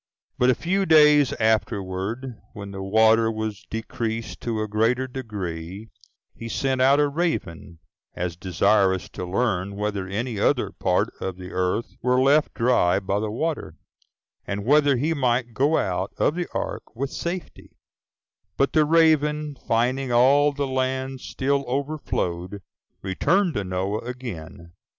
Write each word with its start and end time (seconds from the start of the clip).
But 0.39 0.49
a 0.49 0.55
few 0.55 0.87
days 0.87 1.31
afterward, 1.33 2.35
when 2.53 2.71
the 2.71 2.81
water 2.81 3.31
was 3.31 3.63
decreased 3.69 4.41
to 4.41 4.59
a 4.63 4.67
greater 4.67 5.05
degree, 5.07 5.89
he 6.33 6.49
sent 6.49 6.81
out 6.81 6.99
a 6.99 7.07
raven, 7.07 7.77
as 8.15 8.35
desirous 8.35 9.09
to 9.09 9.27
learn 9.27 9.75
whether 9.75 10.07
any 10.07 10.39
other 10.39 10.71
part 10.71 11.13
of 11.21 11.37
the 11.37 11.51
earth 11.51 11.85
were 12.01 12.19
left 12.19 12.55
dry 12.55 12.99
by 12.99 13.19
the 13.19 13.29
water, 13.29 13.75
and 14.47 14.65
whether 14.65 14.97
he 14.97 15.13
might 15.13 15.53
go 15.53 15.77
out 15.77 16.13
of 16.17 16.33
the 16.33 16.47
ark 16.51 16.95
with 16.95 17.11
safety; 17.11 17.69
but 18.57 18.73
the 18.73 18.85
raven, 18.85 19.55
finding 19.67 20.11
all 20.11 20.51
the 20.51 20.65
land 20.65 21.21
still 21.21 21.63
overflowed, 21.67 22.63
returned 23.03 23.53
to 23.53 23.63
Noah 23.63 23.99
again. 23.99 24.73